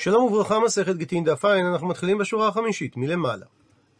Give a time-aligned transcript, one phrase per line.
[0.00, 3.46] שלום וברכה, מסכת גיטין דף עין, אנחנו מתחילים בשורה החמישית, מלמעלה.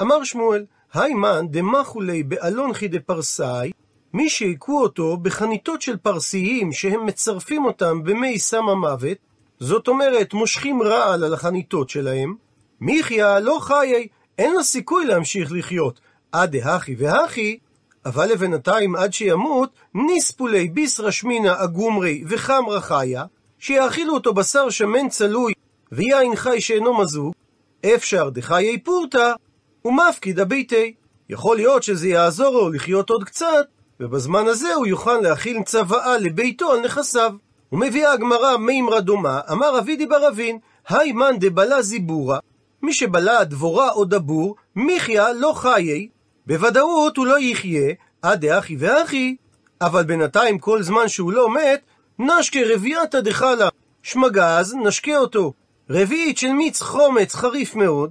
[0.02, 3.72] אמר שמואל, היימן דמחולי באלונחי דפרסאי,
[4.12, 9.18] מי שהכו אותו בחניתות של פרסיים שהם מצרפים אותם במי סם המוות,
[9.60, 12.34] זאת אומרת, מושכים רעל על החניתות שלהם,
[12.80, 14.08] מיכיה לא חיי,
[14.38, 16.00] אין לו סיכוי להמשיך לחיות.
[16.32, 17.58] עד דהכי והכי,
[18.06, 23.24] אבל לבינתיים עד שימות, ניספולי ביסרא שמינא אגומרי וחמרא חיה,
[23.58, 25.52] שיאכילו אותו בשר שמן צלוי
[25.92, 27.32] ויין חי שאינו מזוג,
[27.94, 29.32] אפשר דחיי פורתא
[29.84, 30.94] ומפקיד הביתי.
[31.28, 33.66] יכול להיות שזה יעזור לו לחיות עוד קצת,
[34.00, 37.32] ובזמן הזה הוא יוכל להכיל צוואה לביתו על נכסיו.
[37.72, 42.38] ומביאה הגמרא מימרא דומה, אמר אבידי בר אבין, היי מאן דבלה זיבורה,
[42.82, 46.08] מי שבלע דבורה או דבור, מחיה לא חיי,
[46.46, 49.36] בוודאות הוא לא יחיה, עד דאחי ואחי,
[49.80, 51.80] אבל בינתיים כל זמן שהוא לא מת,
[52.18, 53.68] נשקה רביעתא דחלה,
[54.02, 55.52] שמגז, נשקה אותו.
[55.90, 58.10] רביעית של מיץ חומץ חריף מאוד,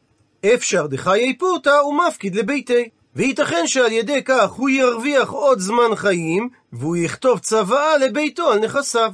[0.54, 2.90] אפשר דחיי פורתא ומפקיד לביתי.
[3.16, 9.14] וייתכן שעל ידי כך הוא ירוויח עוד זמן חיים, והוא יכתוב צוואה לביתו על נכסיו.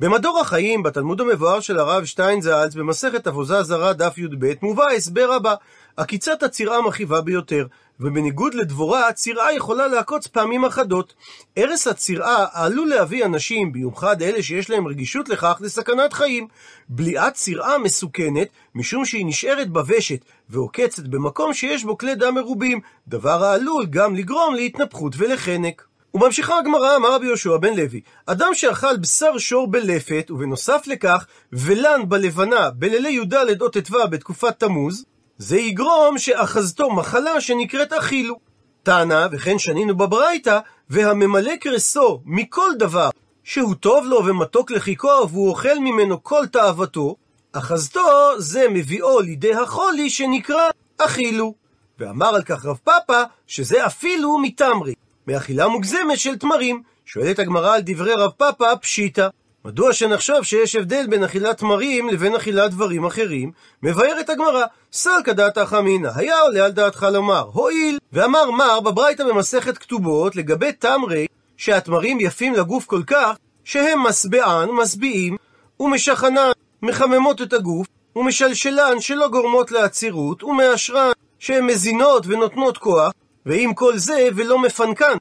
[0.00, 5.32] במדור החיים, בתלמוד המבואר של הרב שטיין זלץ, במסכת עבודה זרה דף י"ב, מובא ההסבר
[5.32, 5.54] הבא:
[5.96, 7.66] עקיצת הצירה מכאיבה ביותר,
[8.00, 11.14] ובניגוד לדבורה, הצירה יכולה לעקוץ פעמים אחדות.
[11.56, 16.48] הרס הצירה עלול להביא אנשים, במיוחד אלה שיש להם רגישות לכך, לסכנת חיים.
[16.88, 23.44] בליעת צירה מסוכנת, משום שהיא נשארת בוושת, ועוקצת במקום שיש בו כלי דם מרובים, דבר
[23.44, 25.86] העלול גם לגרום להתנפחות ולחנק.
[26.14, 32.00] וממשיכה הגמרא, אמר רבי יהושע בן לוי, אדם שאכל בשר שור בלפת, ובנוסף לכך, ולן
[32.08, 35.04] בלבנה בלילי י"ד או ט"ו בתקופת תמוז,
[35.38, 38.38] זה יגרום שאחזתו מחלה שנקראת אכילו.
[38.82, 40.58] טענה, וכן שנינו בברייתא,
[40.90, 43.10] והממלא קרסו מכל דבר
[43.44, 47.16] שהוא טוב לו ומתוק לחיכו, והוא אוכל ממנו כל תאוותו,
[47.52, 48.00] אחזתו
[48.38, 51.54] זה מביאו לידי החולי שנקרא אכילו.
[51.98, 54.94] ואמר על כך רב פאפא, שזה אפילו מתמרי.
[55.26, 56.82] מאכילה מוגזמת של תמרים.
[57.04, 59.28] שואלת הגמרא על דברי רב פאפא פשיטא.
[59.66, 63.52] מדוע שנחשוב שיש הבדל בין אכילת תמרים לבין אכילת דברים אחרים?
[63.82, 69.78] מבארת הגמרא, סלקא דעתך אמינא, היה עולה על דעתך לומר, הואיל, ואמר מר בברייתא במסכת
[69.78, 71.26] כתובות לגבי תמרי,
[71.56, 75.36] שהתמרים יפים לגוף כל כך, שהם משביען, משביעים,
[75.80, 76.50] ומשכנן,
[76.82, 77.86] מחממות את הגוף,
[78.16, 83.12] ומשלשלן שלא גורמות לעצירות, ומאשרן, שהן מזינות ונותנות כוח,
[83.46, 85.16] ועם כל זה ולא מפנקן.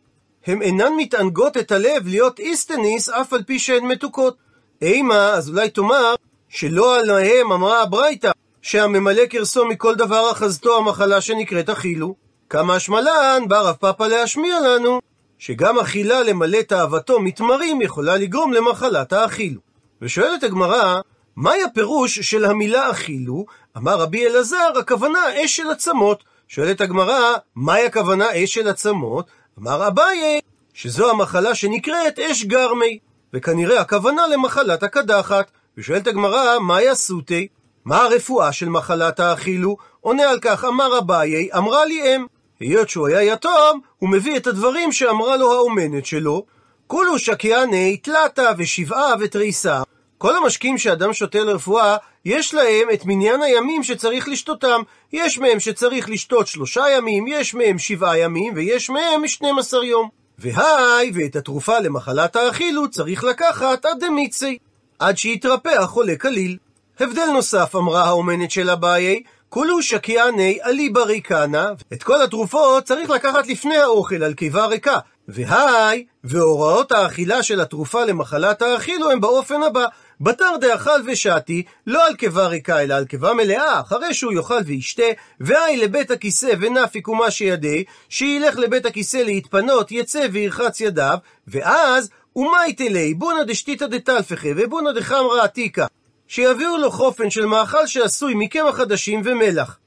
[0.48, 4.38] הן אינן מתענגות את הלב להיות איסטניס אף על פי שהן מתוקות.
[4.82, 6.16] אימה, אז אולי תאמר,
[6.50, 8.32] שלא עליהם אמרה הברייתא,
[8.62, 12.16] שהממלא קרסו מכל דבר אחזתו המחלה שנקראת אכילו.
[12.50, 15.02] כמה השמלן בא רב פאפא להשמיע לנו,
[15.40, 19.62] שגם אכילה למלא תאוותו מתמרים יכולה לגרום למחלת האכילו.
[20.02, 21.00] ושואלת הגמרא,
[21.36, 23.46] מהי הפירוש של המילה אכילו?
[23.78, 26.24] אמר רבי אלעזר, הכוונה אש של עצמות.
[26.48, 29.28] שואלת הגמרא, מהי הכוונה אש של עצמות?
[29.60, 30.40] אמר אביי,
[30.74, 33.00] שזו המחלה שנקראת אש גרמי,
[33.34, 35.52] וכנראה הכוונה למחלת הקדחת.
[35.78, 37.48] ושואלת הגמרא, מהי הסוטי?
[37.86, 39.78] מה הרפואה של מחלת האכילו?
[40.02, 42.26] עונה על כך, אמר אביי, אמרה לי אם.
[42.60, 46.46] היות שהוא היה יתום, הוא מביא את הדברים שאמרה לו האומנת שלו.
[46.88, 49.82] כולו שקיעני, תלתה ושבעה ותריסה.
[50.24, 54.82] כל המשקים שאדם שותה לרפואה, יש להם את מניין הימים שצריך לשתותם.
[55.14, 60.10] יש מהם שצריך לשתות שלושה ימים, יש מהם שבעה ימים, ויש מהם 12 יום.
[60.40, 64.58] והי, ואת התרופה למחלת האכילו צריך לקחת עד דמיצי,
[65.00, 66.58] עד שיתרפא החולה כליל.
[67.00, 73.48] הבדל נוסף אמרה האומנת של אביי, כולו שקיעני אליבא ריקנה, את כל התרופות צריך לקחת
[73.48, 75.00] לפני האוכל על קיבה ריקה.
[75.28, 79.86] והי, והוראות האכילה של התרופה למחלת האכילו הם באופן הבא,
[80.24, 85.04] בתר דאכל ושתי, לא על קיבה ריקה, אלא על קיבה מלאה, אחרי שהוא יאכל וישתה,
[85.40, 91.18] והי לבית הכיסא ונפיק ומה שידי, שילך לבית הכיסא להתפנות, יצא וירחץ ידיו,
[91.48, 95.86] ואז, ומאי תלי, בונא דשתיתא דתלפכה, ובונא דחמרא עתיקה,
[96.28, 99.78] שיביאו לו חופן של מאכל שעשוי מקמח חדשים ומלח.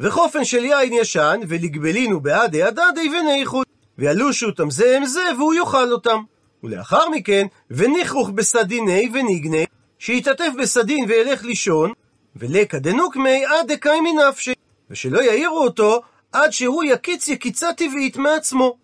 [0.00, 3.66] וחופן של יין ישן, ולגבלינו בעדי הדדי וניחוד,
[3.98, 6.18] וילושו אותם זה עם זה, והוא יאכל אותם.
[6.64, 9.64] ולאחר מכן, וניחוך בסדיני וניגני,
[9.98, 11.92] שיתעטף בסדין וילך לישון,
[12.36, 14.52] ולקא דנוקמי עד דקיימי נפשי,
[14.90, 16.02] ושלא יעירו אותו
[16.32, 18.76] עד שהוא יקיץ יקיצה טבעית מעצמו.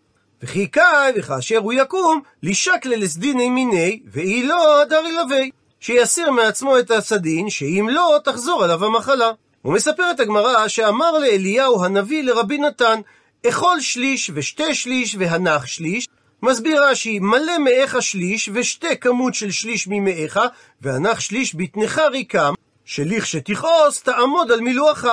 [0.42, 5.42] וכי קאי, וכאשר הוא יקום, לישקלה לסדיני מיני, ואי לא הדר ילווה,
[5.80, 9.30] שיסיר מעצמו את הסדין, שאם לא, תחזור עליו המחלה.
[9.64, 13.00] ומספרת הגמרא שאמר לאליהו הנביא לרבי נתן,
[13.48, 16.08] אכול שליש ושתי שליש והנח שליש,
[16.42, 20.40] מסביר רש"י, מלא מאיך שליש, ושתה כמות של שליש ממאיך,
[20.80, 22.54] והנח שליש בטנך ריקם,
[22.84, 25.06] שלכשתכעוס תעמוד על מילואך.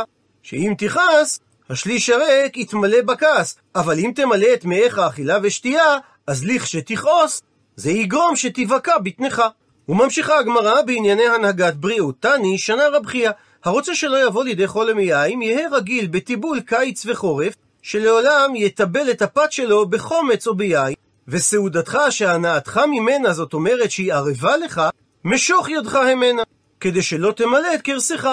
[0.44, 1.39] שאם תכעס,
[1.69, 5.97] השליש הריק יתמלא בכעס, אבל אם תמלא את מאיך אכילה ושתייה,
[6.27, 7.41] אז לכשתכעוס,
[7.75, 9.41] זה יגרום שתיבקע בטנך.
[9.89, 12.15] וממשיכה הגמרא בענייני הנהגת בריאות.
[12.19, 13.31] תני, שנה רב חייא,
[13.63, 19.51] הרוצה שלא יבוא לידי חול מיין, יהא רגיל בטיבול קיץ וחורף, שלעולם יטבל את הפת
[19.51, 20.94] שלו בחומץ או ביין,
[21.27, 24.81] וסעודתך שהנאתך ממנה, זאת אומרת שהיא ערבה לך,
[25.25, 26.44] משוך ידך המנה,
[26.79, 28.29] כדי שלא תמלא את כרסך.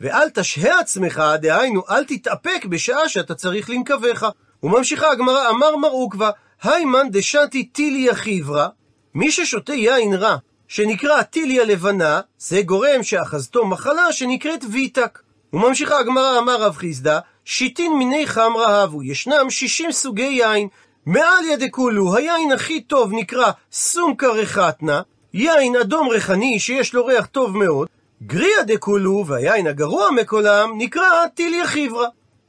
[0.00, 4.28] ואל תשהה עצמך, דהיינו, אל תתאפק בשעה שאתה צריך לנקבך.
[4.62, 6.30] וממשיכה הגמרא, אמר מר עוקבא,
[6.62, 8.68] היימן דשתי טיליה חיברה,
[9.14, 10.36] מי ששותה יין רע,
[10.68, 15.18] שנקרא טיליה לבנה, זה גורם שאחזתו מחלה שנקראת ויטק.
[15.52, 20.68] וממשיכה הגמרא, אמר רב חיסדא, שיטין מיני חמרה הבו, ישנם שישים סוגי יין.
[21.06, 25.02] מעל ידי כולו, היין הכי טוב נקרא סומקה רחתנה,
[25.34, 27.88] יין אדום ריחני שיש לו ריח טוב מאוד,
[28.22, 32.06] גריה דכולו, והיין הגרוע מכולם, נקרא טיליה חיברה,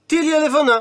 [0.07, 0.77] טיליה לבנה.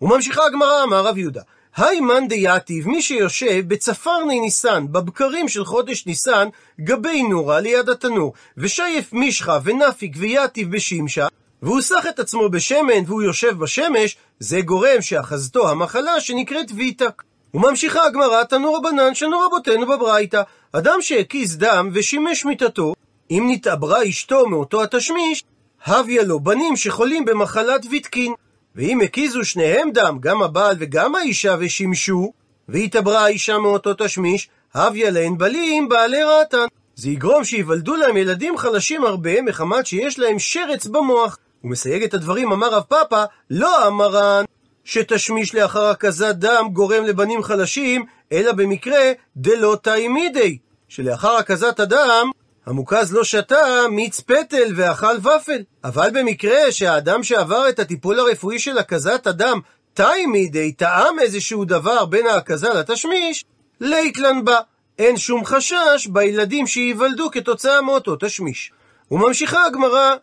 [0.00, 1.42] וממשיכה הגמרא, אמר רב יהודה,
[1.76, 6.48] היימן דייתיב, מי שיושב בצפרני ניסן, בבקרים של חודש ניסן,
[6.80, 11.26] גבי נורה ליד התנור, ושייף מישחה ונפיק ויתיב בשמשה,
[11.66, 17.22] והוא סח את עצמו בשמן והוא יושב בשמש, זה גורם שאחזתו המחלה שנקראת ויטק.
[17.54, 20.42] וממשיכה הגמרא, תנו רבנן שנו רבותינו בברייתא,
[20.72, 22.94] אדם שהקיז דם ושימש מיתתו,
[23.30, 25.44] אם נתעברה אשתו מאותו התשמיש,
[25.86, 28.34] הביה לו בנים שחולים במחלת ויתקין.
[28.76, 32.32] ואם הקיזו שניהם דם, גם הבעל וגם האישה ושימשו,
[32.68, 36.66] והתעברה האישה מאותו תשמיש, הביה להן בלים בעלי רעתן.
[36.96, 41.38] זה יגרום שיוולדו להם ילדים חלשים הרבה, מחמת שיש להם שרץ במוח.
[41.60, 44.44] הוא מסייג את הדברים, אמר רב פאפא, לא אמרן
[44.84, 50.58] שתשמיש לאחר הקזת דם גורם לבנים חלשים, אלא במקרה דלא תאימידי,
[50.88, 52.30] שלאחר הקזת הדם
[52.66, 53.56] המוקז לא שתה
[53.90, 55.62] מיץ פטל ואכל ופל.
[55.84, 59.60] אבל במקרה שהאדם שעבר את הטיפול הרפואי של הקזת הדם
[59.94, 63.44] תאי מידי טעם איזשהו דבר בין ההקזה לתשמיש,
[63.80, 64.60] ליתלן בה.
[64.98, 68.72] אין שום חשש בילדים שייוולדו כתוצאה מאותו תשמיש.
[69.10, 70.14] וממשיכה הגמרא,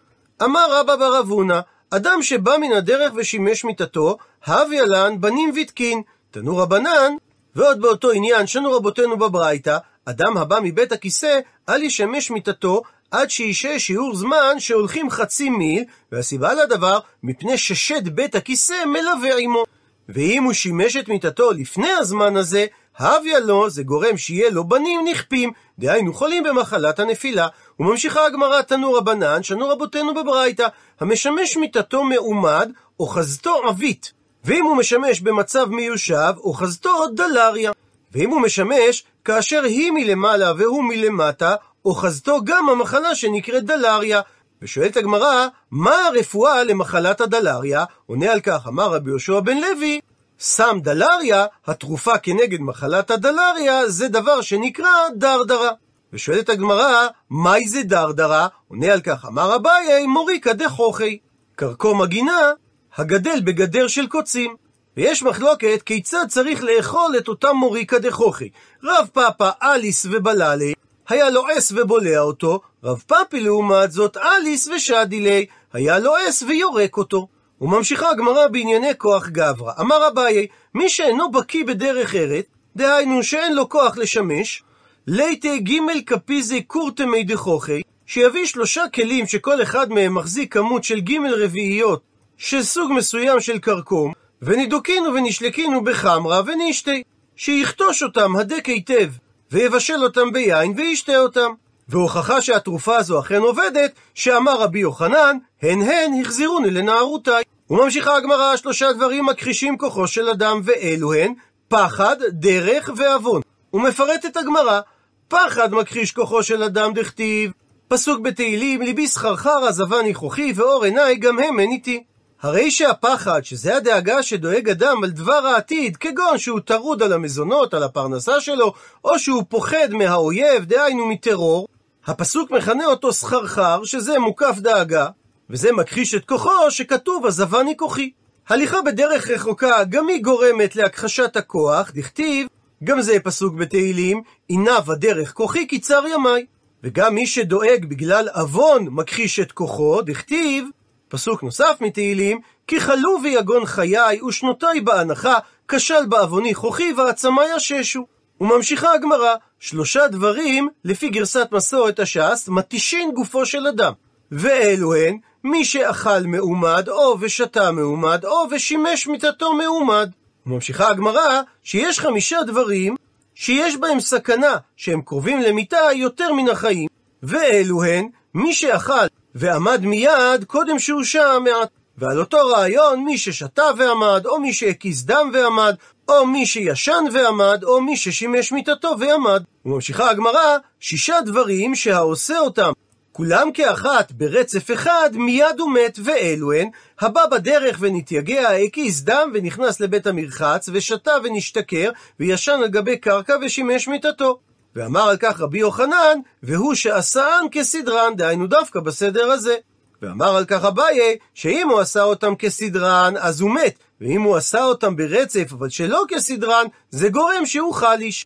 [0.41, 6.01] אמר רבא בר אבונה, אדם שבא מן הדרך ושימש מיתתו, הביא לן בנים ותקין.
[6.31, 7.13] תנו רבנן,
[7.55, 11.39] ועוד באותו עניין שנו רבותינו בברייתא, אדם הבא מבית הכיסא,
[11.69, 12.81] אל ישמש מיתתו
[13.11, 19.63] עד שישהה שיעור זמן שהולכים חצי מיל, והסיבה לדבר, מפני ששד בית הכיסא מלווה עמו.
[20.09, 22.65] ואם הוא שימש את מיתתו לפני הזמן הזה,
[22.97, 27.47] הביא לו, זה גורם שיהיה לו בנים נכפים, דהיינו חולים במחלת הנפילה.
[27.79, 30.67] וממשיכה הגמרא תנו רבנן, שנו רבותינו בברייתא,
[30.99, 34.11] המשמש מיתתו מעומד, אוחזתו עבית.
[34.45, 37.71] ואם הוא משמש במצב מיושב, אוחזתו דלריה.
[38.11, 41.55] ואם הוא משמש כאשר היא מלמעלה והוא מלמטה,
[41.85, 44.21] אוחזתו גם המחלה שנקראת דלריה.
[44.61, 47.85] ושואלת הגמרא, מה הרפואה למחלת הדלריה?
[48.05, 49.99] עונה על כך, אמר רבי יהושע בן לוי,
[50.39, 55.71] סם דלריה, התרופה כנגד מחלת הדלריה, זה דבר שנקרא דרדרה.
[56.13, 58.47] ושואלת הגמרא, מהי זה דרדרה?
[58.67, 61.19] עונה על כך, אמר אביי, מוריקה דחוכי.
[61.55, 62.51] קרקום הגינה,
[62.97, 64.55] הגדל בגדר של קוצים.
[64.97, 68.49] ויש מחלוקת כיצד צריך לאכול את אותם מוריקה דחוכי.
[68.83, 70.73] רב פאפה אליס ובללי,
[71.09, 77.27] היה לועס ובולע אותו, רב פאפי לעומת זאת אליס ושדילי, היה לועס ויורק אותו.
[77.63, 79.71] וממשיכה הגמרא בענייני כוח גברא.
[79.79, 84.63] אמר אביי, מי שאינו בקיא בדרך ארץ, דהיינו שאין לו כוח לשמש,
[85.07, 91.43] ליטה גימל כפיזי קורטמי דחוכי, שיביא שלושה כלים שכל אחד מהם מחזיק כמות של גימל
[91.43, 92.01] רביעיות
[92.37, 97.03] של סוג מסוים של כרכום, ונידוקינו ונשלקינו בחמרה ונשתי,
[97.35, 99.09] שיכתוש אותם הדק היטב,
[99.51, 101.51] ויבשל אותם ביין וישתה אותם.
[101.89, 107.43] והוכחה שהתרופה הזו אכן עובדת, שאמר רבי יוחנן, הן הן החזירוני לנערותיי.
[107.73, 111.33] וממשיכה הגמרא, שלושה דברים מכחישים כוחו של אדם, ואלו הן
[111.67, 113.41] פחד, דרך ועוון.
[113.73, 114.79] ומפרטת הגמרא,
[115.27, 117.51] פחד מכחיש כוחו של אדם דכתיב,
[117.87, 122.03] פסוק בתהילים, ליבי סחרחר עזבה ניחוחי, ואור עיניי גם הם אין איתי.
[122.41, 127.83] הרי שהפחד, שזה הדאגה שדואג אדם על דבר העתיד, כגון שהוא טרוד על המזונות, על
[127.83, 131.67] הפרנסה שלו, או שהוא פוחד מהאויב, דהיינו מטרור,
[132.05, 135.07] הפסוק מכנה אותו סחרחר, שזה מוקף דאגה,
[135.49, 138.11] וזה מכחיש את כוחו שכתוב עזבני כוחי.
[138.49, 142.47] הליכה בדרך רחוקה גם היא גורמת להכחשת הכוח, דכתיב,
[142.83, 146.45] גם זה פסוק בתהילים, עיניו הדרך כוחי קיצר ימיי.
[146.83, 150.67] וגם מי שדואג בגלל עוון מכחיש את כוחו, דכתיב,
[151.07, 155.35] פסוק נוסף מתהילים, כי חלו ויגון חיי ושנותיי בהנחה,
[155.67, 158.05] כשל בעווני כוחי ועצמי יששו.
[158.41, 163.93] וממשיכה הגמרא, שלושה דברים, לפי גרסת מסורת הש"ס, מתישין גופו של אדם.
[164.31, 170.09] ואלו הן מי שאכל מעומד, או ושתה מעומד, או ושימש מיתתו מעומד.
[170.45, 172.95] וממשיכה הגמרא שיש חמישה דברים
[173.35, 176.87] שיש בהם סכנה שהם קרובים למיתה יותר מן החיים,
[177.23, 181.69] ואלו הן מי שאכל ועמד מיד קודם שהושע מעט.
[181.97, 185.75] ועל אותו רעיון, מי ששתה ועמד, או מי שהקיז דם ועמד,
[186.09, 189.43] או מי שישן ועמד, או מי ששימש מיתתו ועמד.
[189.65, 192.71] וממשיכה הגמרא, שישה דברים שהעושה אותם
[193.13, 196.69] כולם כאחת ברצף אחד, מיד הוא מת, ואלו הן,
[197.01, 203.87] הבא בדרך ונתייגע, הקיס דם ונכנס לבית המרחץ, ושתה ונשתכר, וישן על גבי קרקע ושימש
[203.87, 204.39] מיתתו.
[204.75, 209.55] ואמר על כך רבי יוחנן, והוא שעשאן כסדרן, דהיינו דווקא בסדר הזה.
[210.01, 214.63] ואמר על כך אביי, שאם הוא עשה אותם כסדרן, אז הוא מת, ואם הוא עשה
[214.63, 218.25] אותם ברצף, אבל שלא כסדרן, זה גורם שהוא חליש.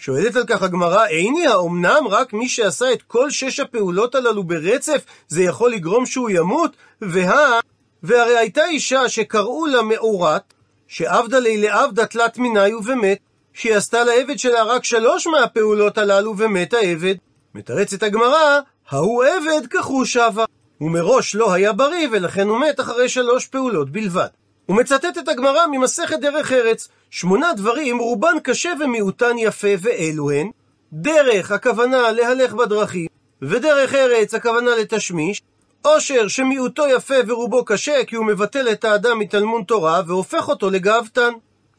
[0.00, 5.04] שואלת על כך הגמרא, איני האומנם רק מי שעשה את כל שש הפעולות הללו ברצף,
[5.28, 6.76] זה יכול לגרום שהוא ימות?
[7.02, 7.60] וה...
[8.02, 10.54] והרי הייתה אישה שקראו לה מאורת,
[10.88, 13.18] שעבדה לי לעבדה תלת מיני ומת,
[13.52, 17.14] שהיא עשתה לעבד שלה רק שלוש מהפעולות הללו ומת העבד.
[17.54, 20.44] מתרצת הגמרא, ההוא עבד כחוש שווה.
[20.80, 24.28] ומראש לא היה בריא ולכן הוא מת אחרי שלוש פעולות בלבד.
[24.68, 30.50] ומצטטת הגמרא ממסכת דרך ארץ, שמונה דברים רובן קשה ומיעוטן יפה ואלו הן
[30.92, 33.06] דרך הכוונה להלך בדרכים,
[33.42, 35.42] ודרך ארץ הכוונה לתשמיש,
[35.82, 41.32] עושר שמיעוטו יפה ורובו קשה כי הוא מבטל את האדם מתלמוד תורה והופך אותו לגאוותן,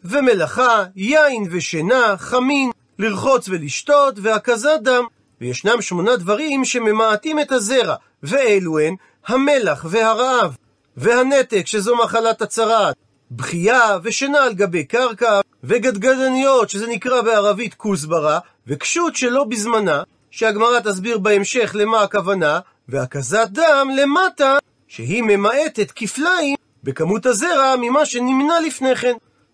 [0.03, 5.03] ומלאכה, יין ושינה, חמין, לרחוץ ולשתות והקזת דם.
[5.41, 8.95] וישנם שמונה דברים שממעטים את הזרע, ואלו הן
[9.27, 10.55] המלח והרעב,
[10.99, 12.95] והנתק שזו מחלת הצרעת,
[13.31, 21.17] בכייה ושינה על גבי קרקע, וגדגדניות שזה נקרא בערבית כוסברה, וקשות שלא בזמנה, שהגמרא תסביר
[21.17, 29.13] בהמשך למה הכוונה, והקזת דם למטה, שהיא ממעטת כפליים בכמות הזרע ממה שנמנע לפני כן.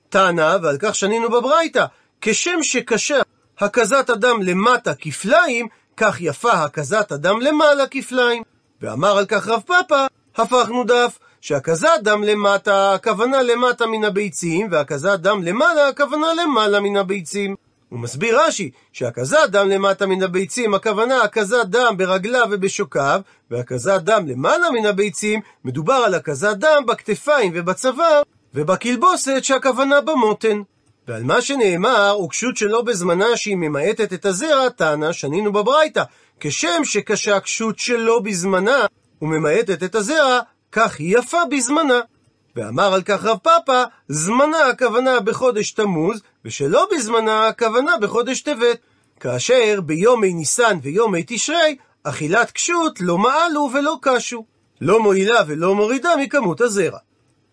[0.09, 1.85] טענה, ועל כך שנינו בברייתא,
[2.21, 3.19] כשם שקשה
[3.59, 8.43] הקזת הדם למטה כפליים, כך יפה הקזת הדם למעלה כפליים.
[8.81, 15.19] ואמר על כך רב פאפא, הפכנו דף, שהקזת דם למטה, הכוונה למטה מן הביצים, והקזת
[15.19, 17.55] דם למעלה, הכוונה למעלה מן הביצים.
[17.89, 23.21] הוא מסביר רש"י שהקזת דם למטה מן הביצים, הכוונה הקזת דם ברגליו ובשוקיו,
[23.51, 28.21] והקזת דם למעלה מן הביצים, מדובר על הקזת דם בכתפיים ובצוואר,
[28.53, 30.61] ובקלבוסת שהכוונה במותן.
[31.07, 36.03] ועל מה שנאמר, וקשות שלא בזמנה שהיא ממעטת את הזרע, טענה, שנינו בברייתא,
[36.39, 38.85] כשם שקשה קשות שלא בזמנה
[39.21, 40.39] וממעטת את הזרע,
[40.75, 41.99] כך היא יפה בזמנה.
[42.55, 48.77] ואמר על כך רב פאפא, זמנה הכוונה בחודש תמוז, ושלא בזמנה הכוונה בחודש טבת.
[49.19, 54.45] כאשר ביומי ניסן ויומי תשרי, אכילת קשות לא מעלו ולא קשו.
[54.81, 56.99] לא מועילה ולא מורידה מכמות הזרע.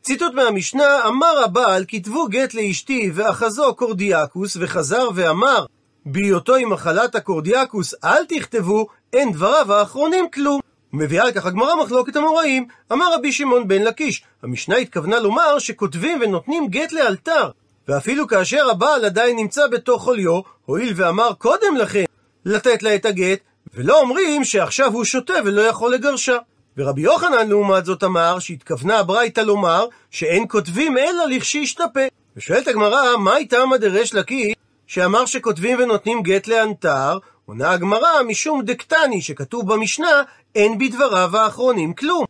[0.02, 5.66] ציטוט מהמשנה, אמר הבעל, כתבו גט לאשתי, ואחזו קורדיאקוס, וחזר ואמר,
[6.06, 10.71] בהיותו עם מחלת הקורדיאקוס, אל תכתבו, אין דבריו האחרונים כלום.
[10.92, 16.68] ומביאה לכך הגמרא מחלוקת המוראים, אמר רבי שמעון בן לקיש, המשנה התכוונה לומר שכותבים ונותנים
[16.68, 17.50] גט לאלתר,
[17.88, 22.04] ואפילו כאשר הבעל עדיין נמצא בתוך חוליו, הואיל ואמר קודם לכן
[22.44, 23.38] לתת לה את הגט,
[23.74, 26.36] ולא אומרים שעכשיו הוא שותה ולא יכול לגרשה.
[26.76, 32.00] ורבי יוחנן לעומת זאת אמר שהתכוונה הברייתא לומר שאין כותבים אלא לכשישתפה.
[32.36, 34.54] ושואלת הגמרא, מהי תמא דרש לקיש
[34.86, 40.22] שאמר שכותבים ונותנים גט לאנתר, עונה הגמרא משום דקטני שכתוב במשנה
[40.54, 42.24] אין בדבריו האחרונים כלום.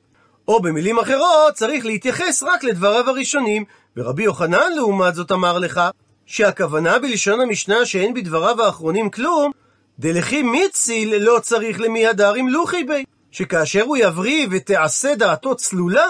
[0.48, 3.64] או במילים אחרות צריך להתייחס רק לדבריו הראשונים,
[3.96, 5.80] ורבי יוחנן לעומת זאת אמר לך
[6.26, 9.52] שהכוונה בלשון המשנה שאין בדבריו האחרונים כלום,
[9.98, 16.06] דלכי מיציל לא צריך למי הדר עם לוחי בי, שכאשר הוא יבריא ותעשה דעתו צלולה,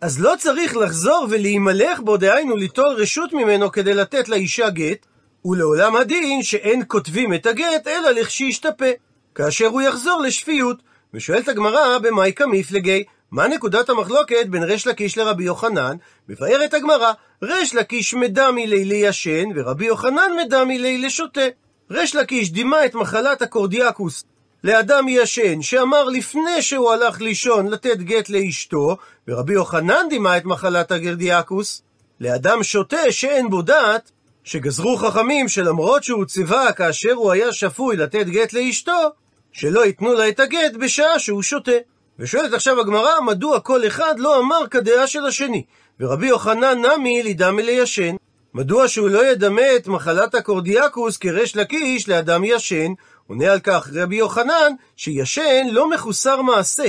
[0.00, 5.06] אז לא צריך לחזור ולהימלך בו, דהיינו ליטול רשות ממנו כדי לתת לאישה גט,
[5.44, 8.90] ולעולם הדין שאין כותבים את הגט אלא לכשישתפה,
[9.34, 10.82] כאשר הוא יחזור לשפיות.
[11.14, 15.96] ושואלת הגמרא במאי כמיפלגי, מה נקודת המחלוקת בין ריש לקיש לרבי יוחנן?
[16.28, 21.48] מבארת הגמרא, ריש לקיש מדמי לי לישן, ורבי יוחנן מדמי לי לשותה.
[21.90, 24.24] ריש לקיש דימה את מחלת הקורדיאקוס
[24.64, 28.96] לאדם ישן, שאמר לפני שהוא הלך לישון לתת גט לאשתו,
[29.28, 31.82] ורבי יוחנן דימה את מחלת הגרדיאקוס
[32.20, 34.10] לאדם שותה שאין בו דעת,
[34.44, 39.10] שגזרו חכמים שלמרות שהוא ציווה כאשר הוא היה שפוי לתת גט לאשתו,
[39.52, 41.72] שלא ייתנו לה את הגט בשעה שהוא שותה.
[42.18, 45.64] ושואלת עכשיו הגמרא, מדוע כל אחד לא אמר כדעה של השני?
[46.00, 48.16] ורבי יוחנן נמי לידם מליישן.
[48.54, 52.92] מדוע שהוא לא ידמה את מחלת הקורדיאקוס כריש לקיש לאדם ישן?
[53.26, 56.88] עונה על כך רבי יוחנן, שישן לא מחוסר מעשה,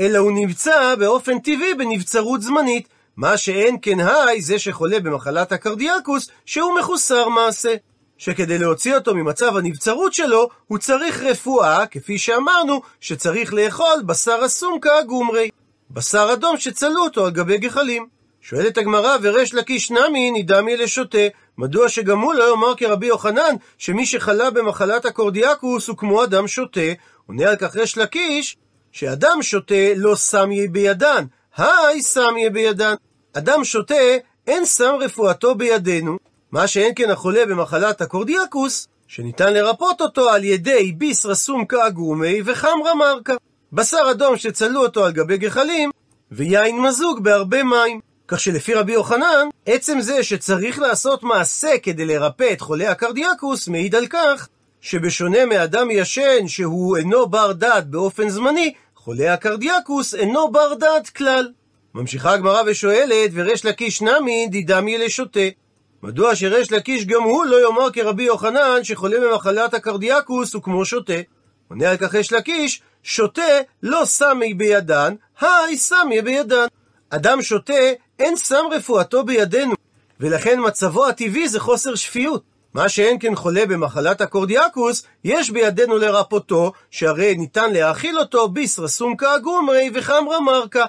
[0.00, 2.88] אלא הוא נמצא באופן טבעי בנבצרות זמנית.
[3.16, 7.74] מה שאין כן היי, זה שחולה במחלת הקרדיאקוס, שהוא מחוסר מעשה.
[8.18, 15.02] שכדי להוציא אותו ממצב הנבצרות שלו, הוא צריך רפואה, כפי שאמרנו, שצריך לאכול בשר הסומקה
[15.06, 15.50] גומרי.
[15.90, 18.06] בשר אדום שצלו אותו על גבי גחלים.
[18.40, 21.18] שואלת הגמרא, וריש לקיש נמי נידמי לשוטה,
[21.58, 26.80] מדוע שגם הוא לא יאמר כרבי יוחנן, שמי שחלה במחלת הקורדיאקוס הוא כמו אדם שוטה?
[27.26, 28.56] עונה על כך ריש לקיש,
[28.92, 31.24] שאדם שוטה לא שם בידן,
[31.56, 32.94] היי שם יהיה בידן.
[33.32, 33.94] אדם שוטה,
[34.46, 36.16] אין שם רפואתו בידינו,
[36.52, 42.94] מה שאין כן החולה במחלת הקורדיאקוס, שניתן לרפות אותו על ידי ביסרא סומקה אגומי וחמרא
[42.94, 43.34] מרקה.
[43.72, 45.90] בשר אדום שצלו אותו על גבי גחלים,
[46.32, 48.00] ויין מזוג בהרבה מים.
[48.28, 53.94] כך שלפי רבי יוחנן, עצם זה שצריך לעשות מעשה כדי לרפא את חולי הקרדיאקוס, מעיד
[53.94, 54.48] על כך
[54.80, 58.72] שבשונה מאדם ישן שהוא אינו בר דעת באופן זמני,
[59.04, 61.48] חולה הקרדיאקוס אינו בר דעת כלל.
[61.94, 65.40] ממשיכה הגמרא ושואלת, וריש לקיש נמי נדמייה לשוטה.
[66.02, 71.12] מדוע שריש לקיש גם הוא לא יאמר כרבי יוחנן שחולה במחלת הקרדיאקוס הוא כמו שוטה?
[71.68, 76.66] עונה על כך ריש לקיש, שוטה לא סמיה בידן, האי סמיה בידן.
[77.10, 77.82] אדם שוטה,
[78.18, 79.74] אין שם רפואתו בידינו,
[80.20, 82.42] ולכן מצבו הטבעי זה חוסר שפיות.
[82.74, 89.36] מה שאין כן חולה במחלת הקרדיאקוס, יש בידינו לרפותו, שהרי ניתן להאכיל אותו ביסרא סומקא
[89.36, 90.84] אגומרי וחמרא מרקא.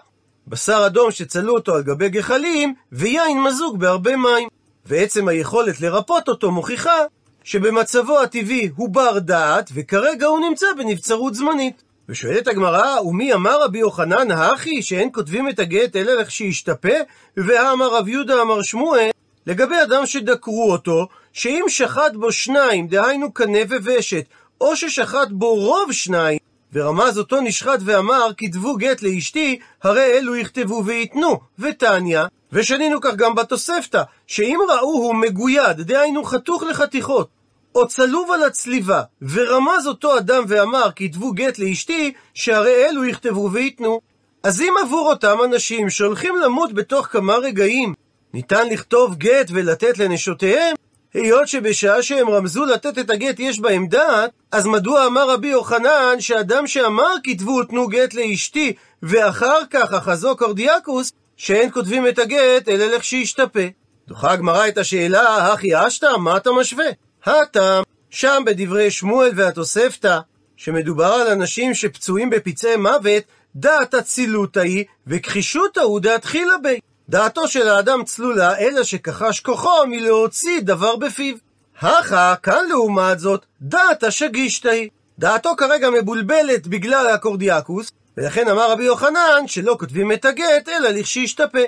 [0.48, 4.48] בשר אדום שצלו אותו על גבי גחלים, ויין מזוג בהרבה מים.
[4.86, 7.00] ועצם היכולת לרפות אותו מוכיחה
[7.44, 11.84] שבמצבו הטבעי הוא בר דעת, וכרגע הוא נמצא בנבצרות זמנית.
[12.10, 16.98] ושואלת הגמרא, ומי אמר רבי יוחנן האחי שאין כותבים את הגט אלא לך שישתפה?
[17.38, 19.10] ואמר רב יהודה אמר שמואל,
[19.48, 24.25] לגבי אדם שדקרו אותו, שאם שחט בו שניים, דהיינו קנה וושת,
[24.62, 26.40] או ששחט בו רוב שניים,
[26.74, 32.22] ורמז אותו נשחט ואמר, כתבו גט לאשתי, הרי אלו יכתבו וייתנו, ותניא,
[32.52, 37.28] ושנינו כך גם בתוספתא, שאם ראוהו מגויד, דהיינו חתוך לחתיכות,
[37.76, 44.02] או צלוב על הצליבה, ורמז אותו אדם ואמר, כתבו גט לאשתי, שהרי אלו יכתבו וייתנו.
[44.43, 47.93] אז אם עבור אותם אנשים שהולכים למות בתוך כמה רגעים,
[48.34, 50.76] ניתן לכתוב גט ולתת לנשותיהם,
[51.13, 56.15] היות שבשעה שהם רמזו לתת את הגט יש בהם דעת, אז מדוע אמר רבי יוחנן
[56.19, 58.73] שאדם שאמר כתבו תנו גט לאשתי,
[59.04, 63.60] ואחר כך אחזו קרדיאקוס, שאין כותבים את הגט אלא לכשישתפה.
[64.08, 66.86] דוחה הגמרא את השאלה, הכי אשתא, מה אתה משווה?
[67.26, 70.19] הטעם, שם בדברי שמואל והתוספתא,
[70.58, 73.23] שמדובר על אנשים שפצועים בפצעי מוות,
[73.56, 76.80] דעת אצילותא היא, וכחישותא הוא דעתחילה בי.
[77.13, 81.36] דעתו של האדם צלולה, אלא שכחש כוחו מלהוציא דבר בפיו.
[81.82, 84.89] הכה, כאן לעומת זאת, דעתא שגישתא היא.
[85.19, 91.60] דעתו כרגע מבולבלת בגלל הקורדיאקוס, ולכן אמר רבי יוחנן שלא כותבים את הגט, אלא לכשישתפה.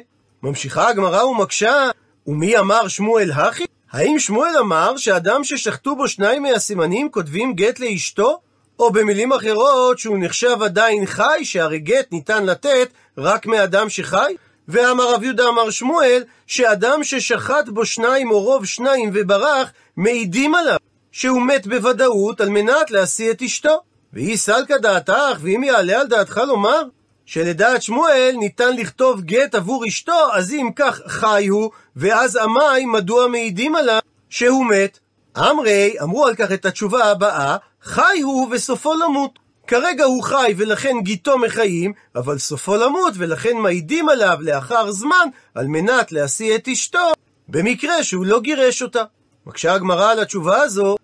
[0.43, 1.89] ממשיכה הגמרא ומקשה,
[2.27, 3.65] ומי אמר שמואל הכי?
[3.91, 8.39] האם שמואל אמר שאדם ששחטו בו שניים מהסימנים כותבים גט לאשתו?
[8.79, 14.35] או במילים אחרות שהוא נחשב עדיין חי, שהרי גט ניתן לתת רק מאדם שחי?
[14.67, 20.77] ואמר רב יהודה אמר שמואל, שאדם ששחט בו שניים או רוב שניים וברח, מעידים עליו
[21.11, 23.81] שהוא מת בוודאות על מנת להשיא את אשתו.
[24.13, 26.81] והיא סלקא דעתך, ואם יעלה על דעתך לומר
[27.25, 33.27] שלדעת שמואל ניתן לכתוב גט עבור אשתו, אז אם כך חי הוא, ואז עמי מדוע
[33.27, 33.99] מעידים עליו
[34.29, 34.99] שהוא מת?
[35.37, 39.39] אמרי, אמרו על כך את התשובה הבאה, חי הוא וסופו למות.
[39.67, 45.67] כרגע הוא חי ולכן גיתו מחיים, אבל סופו למות ולכן מעידים עליו לאחר זמן על
[45.67, 47.11] מנת להשיא את אשתו,
[47.47, 49.03] במקרה שהוא לא גירש אותה.
[49.45, 50.95] מקשה הגמרא על התשובה הזו,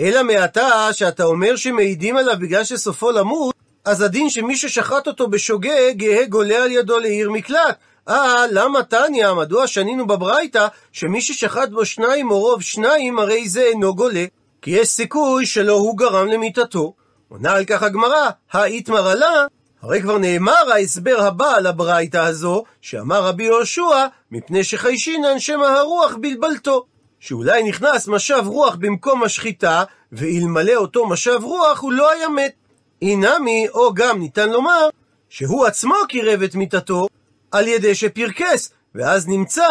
[0.00, 3.54] אלא מעתה שאתה אומר שמעידים עליו בגלל שסופו למות,
[3.84, 7.76] אז הדין שמי ששחט אותו בשוגג, יהא גולה על ידו לעיר מקלט.
[8.08, 13.62] אה, למה תניא, מדוע שנינו בברייתא, שמי ששחט בו שניים או רוב שניים, הרי זה
[13.62, 14.24] אינו גולה?
[14.62, 16.94] כי יש סיכוי שלא הוא גרם למיתתו.
[17.30, 19.14] עונה על כך הגמרא, האיתמר
[19.82, 26.16] הרי כבר נאמר ההסבר הבא על הברייתא הזו, שאמר רבי יהושע, מפני שחיישינן שמא הרוח
[26.20, 26.84] בלבלתו.
[27.20, 32.52] שאולי נכנס משב רוח במקום השחיטה, ואלמלא אותו משב רוח הוא לא היה מת.
[33.02, 34.88] אינמי, או גם ניתן לומר,
[35.28, 37.06] שהוא עצמו קירב את מיתתו,
[37.50, 39.66] על ידי שפרקס, ואז נמצא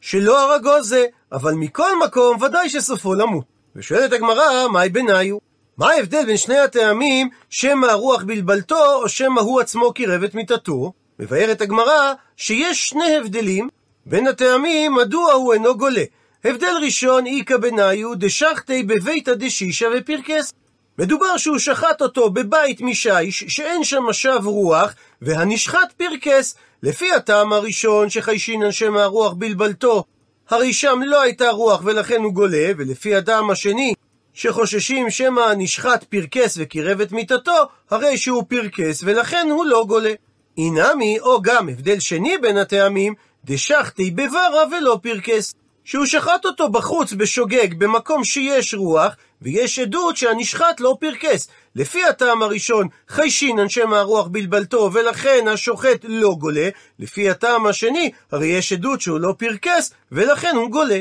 [0.00, 3.44] שלא הרגו זה, אבל מכל מקום ודאי שסופו למות.
[3.76, 5.47] ושואלת הגמרא, מהי ביניו?
[5.78, 10.92] מה ההבדל בין שני הטעמים, שמא הרוח בלבלתו, או שמא הוא עצמו קירב את מיתתו?
[11.18, 13.68] מבארת הגמרא שיש שני הבדלים
[14.06, 16.02] בין הטעמים מדוע הוא אינו גולה.
[16.44, 20.52] הבדל ראשון, איכא בניו דשכתי בביתא דשישא ופרקס.
[20.98, 28.10] מדובר שהוא שחט אותו בבית משיש, שאין שם משב רוח, והנשחט פרקס, לפי הטעם הראשון
[28.10, 30.04] שחיישין אנשי מהרוח בלבלתו.
[30.48, 33.94] הרי שם לא הייתה רוח ולכן הוא גולה, ולפי הטעם השני,
[34.38, 40.12] שחוששים שמא הנשחט פרקס וקירב את מיתתו, הרי שהוא פרקס ולכן הוא לא גולה.
[40.58, 45.54] אינמי, או גם הבדל שני בין הטעמים, דשחטי בברה ולא פרקס.
[45.84, 51.48] שהוא שחט אותו בחוץ בשוגג במקום שיש רוח, ויש עדות שהנשחט לא פרקס.
[51.74, 56.68] לפי הטעם הראשון, חיישין אנשי מהרוח בלבלתו, ולכן השוחט לא גולה.
[56.98, 61.00] לפי הטעם השני, הרי יש עדות שהוא לא פרקס, ולכן הוא גולה.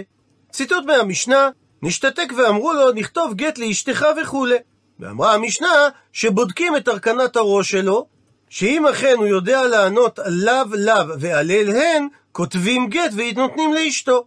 [0.51, 1.49] ציטוט מהמשנה,
[1.81, 4.57] נשתתק ואמרו לו, נכתוב גט לאשתך וכולי.
[4.99, 8.05] ואמרה המשנה, שבודקים את הרכנת הראש שלו,
[8.49, 14.25] שאם אכן הוא יודע לענות לאו לאו והלל הן, כותבים גט ונותנים לאשתו.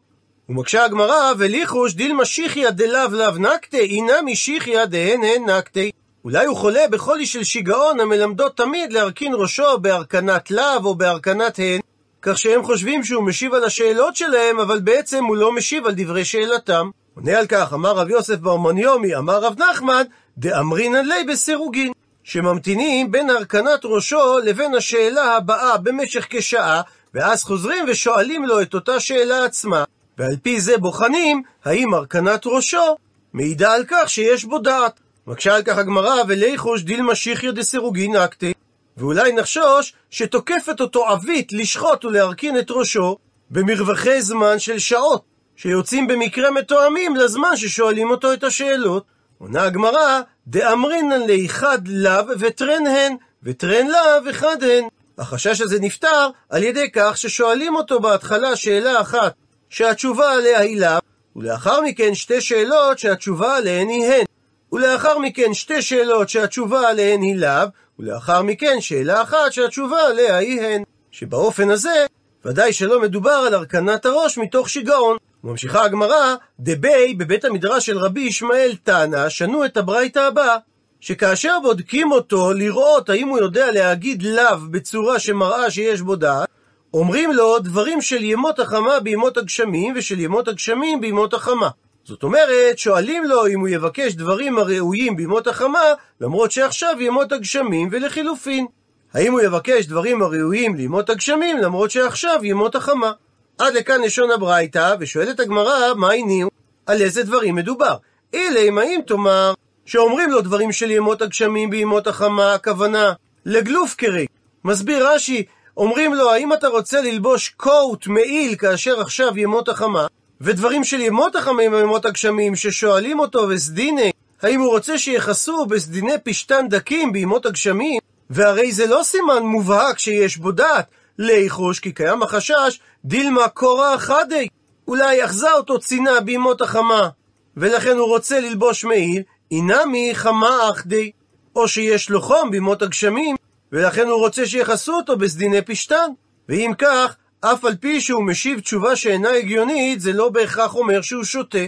[0.48, 5.80] ומקשה הגמרא, וליחוש דילמה שיחיה דלאו לאו נקטה, אינה משיחיה דהן הן נקטה.
[6.24, 11.80] אולי הוא חולה בחולי של שיגעון המלמדות תמיד להרכין ראשו בהרכנת לאו או בהרכנת הן,
[12.22, 16.24] כך שהם חושבים שהוא משיב על השאלות שלהם, אבל בעצם הוא לא משיב על דברי
[16.24, 16.90] שאלתם.
[17.14, 20.02] עונה על כך, אמר רב יוסף בר מניומי, אמר רב נחמן,
[20.38, 21.92] דאמרינן ליה בסירוגין.
[22.24, 26.80] שממתינים בין הרכנת ראשו לבין השאלה הבאה במשך כשעה,
[27.14, 29.84] ואז חוזרים ושואלים לו את אותה שאלה עצמה,
[30.18, 32.96] ועל פי זה בוחנים האם הרכנת ראשו
[33.32, 35.00] מעידה על כך שיש בו דעת.
[35.26, 38.52] מקשה על כך הגמרא, וליחוש דילמה שיחיה דסירוגין נקטי.
[38.96, 43.16] ואולי נחשוש שתוקפת אותו עווית לשחוט ולהרכין את ראשו
[43.50, 45.22] במרווחי זמן של שעות,
[45.62, 49.04] שיוצאים במקרה מתואמים לזמן ששואלים אותו את השאלות.
[49.38, 54.84] עונה הגמרא, דאמרינן לאחד לאו וטרן הן, וטרן לאו אחד הן.
[55.18, 59.34] החשש הזה נפתר על ידי כך ששואלים אותו בהתחלה שאלה אחת
[59.68, 60.98] שהתשובה עליה היא לאו,
[61.36, 64.24] ולאחר מכן שתי שאלות שהתשובה עליהן היא הן.
[64.72, 67.68] ולאחר מכן שתי שאלות שהתשובה עליהן היא לאו,
[67.98, 70.82] ולאחר מכן שאלה אחת שהתשובה עליה היא הן.
[71.10, 72.06] שבאופן הזה,
[72.44, 75.16] ודאי שלא מדובר על הרכנת הראש מתוך שיגעון.
[75.44, 80.56] ממשיכה הגמרא, דבי בבית המדרש של רבי ישמעאל תנא, שנו את הברייתא הבאה,
[81.00, 86.48] שכאשר בודקים אותו לראות האם הוא יודע להגיד לאו בצורה שמראה שיש בו דעת,
[86.94, 91.68] אומרים לו דברים של ימות החמה בימות הגשמים ושל ימות הגשמים בימות החמה.
[92.04, 95.82] זאת אומרת, שואלים לו אם הוא יבקש דברים הראויים בימות החמה,
[96.20, 98.66] למרות שעכשיו ימות הגשמים ולחילופין.
[99.14, 103.12] האם הוא יבקש דברים הראויים לימות הגשמים, למרות שעכשיו ימות החמה.
[103.60, 106.50] עד לכאן לשון הברייתא, ושואלת הגמרא, מה הניעו?
[106.86, 107.96] על איזה דברים מדובר?
[108.34, 109.54] אלה אם האם תאמר,
[109.86, 113.12] שאומרים לו דברים של ימות הגשמים בימות החמה, הכוונה
[113.46, 114.26] לגלופקרי.
[114.64, 115.44] מסביר רש"י,
[115.76, 120.06] אומרים לו, האם אתה רוצה ללבוש קוט מעיל כאשר עכשיו ימות החמה?
[120.40, 124.10] ודברים של ימות החמים וימות הגשמים, ששואלים אותו וסדיני,
[124.42, 128.00] האם הוא רוצה שיכסו בסדיני פשתן דקים בימות הגשמים?
[128.30, 130.86] והרי זה לא סימן מובהק שיש בו דעת,
[131.20, 134.48] ליחוש, כי קיים החשש, דילמה קורא חדי,
[134.88, 137.08] אולי אחזה אותו צינה בימות החמה,
[137.56, 141.10] ולכן הוא רוצה ללבוש מעיל, אינמי חמה אחדי,
[141.56, 143.36] או שיש לו חום בימות הגשמים,
[143.72, 146.10] ולכן הוא רוצה שיכסו אותו בסדיני פשתן.
[146.48, 151.24] ואם כך, אף על פי שהוא משיב תשובה שאינה הגיונית, זה לא בהכרח אומר שהוא
[151.24, 151.58] שותה.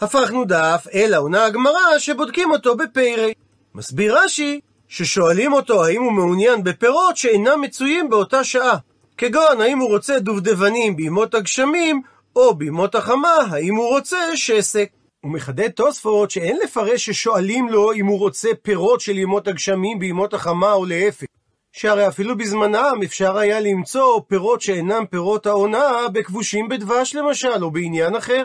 [0.00, 3.26] הפכנו דף, אלא עונה הגמרא שבודקים אותו בפרא.
[3.74, 8.76] מסביר רש"י, ששואלים אותו האם הוא מעוניין בפירות שאינם מצויים באותה שעה.
[9.20, 12.02] כגון, האם הוא רוצה דובדבנים בימות הגשמים,
[12.36, 14.88] או בימות החמה, האם הוא רוצה שסק.
[15.20, 20.34] הוא מחדד תוספות שאין לפרש ששואלים לו אם הוא רוצה פירות של ימות הגשמים בימות
[20.34, 21.26] החמה או להפך.
[21.72, 28.16] שהרי אפילו בזמנם אפשר היה למצוא פירות שאינם פירות העונה בכבושים בדבש למשל, או בעניין
[28.16, 28.42] אחר.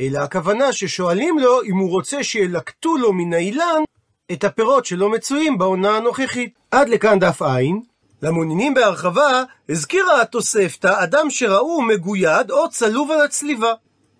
[0.00, 3.82] אלא הכוונה ששואלים לו אם הוא רוצה שילקטו לו מן האילן
[4.32, 6.52] את הפירות שלא מצויים בעונה הנוכחית.
[6.70, 7.82] עד לכאן דף עין.
[8.22, 13.72] למעוניינים בהרחבה, הזכירה התוספתא אדם שראו מגויד או צלוב על הצליבה.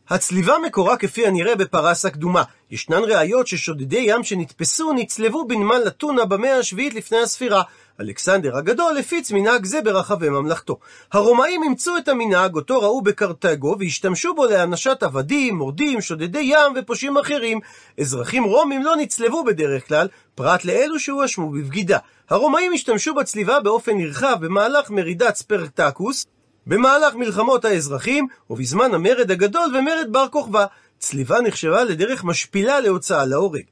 [0.08, 2.42] הצליבה מקורה כפי הנראה בפרס הקדומה.
[2.70, 7.62] ישנן ראיות ששודדי ים שנתפסו נצלבו בנמל אתונה במאה השביעית לפני הספירה.
[8.00, 10.78] אלכסנדר הגדול הפיץ מנהג זה ברחבי ממלכתו.
[11.12, 17.18] הרומאים אימצו את המנהג, אותו ראו בקרתגו, והשתמשו בו להענשת עבדים, מורדים, שודדי ים ופושעים
[17.18, 17.60] אחרים.
[18.00, 21.98] אזרחים רומים לא נצלבו בדרך כלל, פרט לאלו שהואשמו בבגידה.
[22.30, 26.26] הרומאים השתמשו בצליבה באופן נרחב במהלך מרידת ספרטקוס,
[26.66, 30.66] במהלך מלחמות האזרחים, ובזמן המרד הגדול ומרד בר כוכבא.
[30.98, 33.62] צליבה נחשבה לדרך משפילה להוצאה להורג.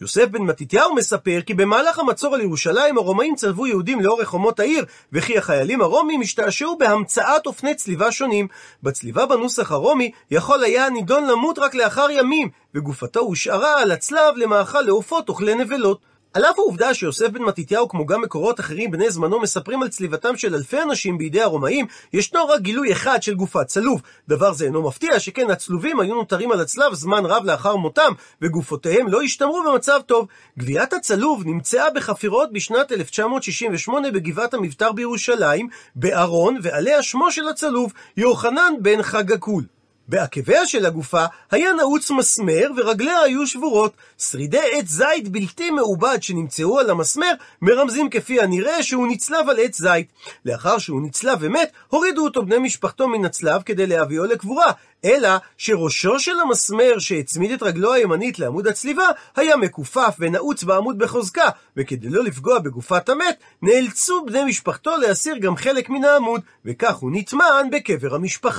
[0.00, 4.84] יוסף בן מתתיהו מספר כי במהלך המצור על ירושלים הרומאים צלבו יהודים לאורך חומות העיר,
[5.12, 8.48] וכי החיילים הרומים השתעשעו בהמצאת אופני צליבה שונים.
[8.82, 14.80] בצליבה בנוסח הרומי יכול היה הנידון למות רק לאחר ימים, וגופתו הושארה על הצלב למאכל
[14.80, 16.11] לעופות אוכלי נבלות.
[16.34, 20.36] על אף העובדה שיוסף בן מתתיהו, כמו גם מקורות אחרים בני זמנו, מספרים על צליבתם
[20.36, 24.02] של אלפי אנשים בידי הרומאים, ישנו רק גילוי אחד של גופת צלוב.
[24.28, 29.08] דבר זה אינו מפתיע, שכן הצלובים היו נותרים על הצלב זמן רב לאחר מותם, וגופותיהם
[29.08, 30.26] לא השתמרו במצב טוב.
[30.58, 38.72] גוויית הצלוב נמצאה בחפירות בשנת 1968 בגבעת המבתר בירושלים, בארון, ועליה שמו של הצלוב, יוחנן
[38.80, 39.64] בן חגקול.
[40.12, 43.92] בעקביה של הגופה היה נעוץ מסמר ורגליה היו שבורות.
[44.18, 49.78] שרידי עץ זית בלתי מעובד שנמצאו על המסמר מרמזים כפי הנראה שהוא נצלב על עץ
[49.78, 50.06] זית.
[50.44, 54.72] לאחר שהוא נצלב ומת, הורידו אותו בני משפחתו מן הצלב כדי להביאו לקבורה.
[55.04, 59.04] אלא שראשו של המסמר שהצמיד את רגלו הימנית לעמוד הצליבה
[59.36, 65.56] היה מכופף ונעוץ בעמוד בחוזקה, וכדי לא לפגוע בגופת המת, נאלצו בני משפחתו להסיר גם
[65.56, 68.52] חלק מן העמוד, וכך הוא נטמן בקבר המשפחה.